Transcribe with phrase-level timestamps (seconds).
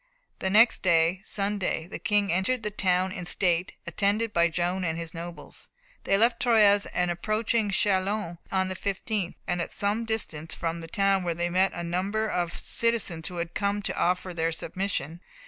[0.39, 4.97] The next day, Sunday, the King entered the town in state, attended by Joan and
[4.97, 5.69] his nobles.
[6.05, 10.87] They left Troyes, and approached Châlons on the 15th, and at some distance from the
[10.87, 15.21] town were met by a number of citizens who had come to offer their submission.